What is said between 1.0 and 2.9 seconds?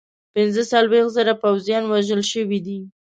زره پوځیان وژل شوي دي.